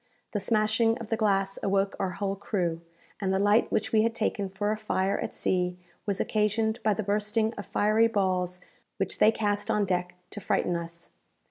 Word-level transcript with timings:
The 0.31 0.39
smashing 0.39 0.97
of 0.97 1.09
the 1.09 1.15
glass 1.15 1.59
awoke 1.61 1.95
our 1.99 2.09
whole 2.17 2.35
crew, 2.35 2.81
and 3.19 3.31
the 3.31 3.37
light 3.37 3.71
which 3.71 3.91
we 3.91 4.01
had 4.01 4.15
taken 4.15 4.49
for 4.49 4.71
a 4.71 4.75
fire 4.75 5.19
at 5.19 5.35
sea 5.35 5.77
was 6.07 6.19
occasioned 6.19 6.81
by 6.81 6.95
the 6.95 7.03
bursting 7.03 7.53
of 7.53 7.67
fiery 7.67 8.07
balls 8.07 8.59
which 8.97 9.19
they 9.19 9.31
cast 9.31 9.69
on 9.69 9.85
deck 9.85 10.15
to 10.31 10.39
frighten 10.41 10.75
us. 10.75 11.09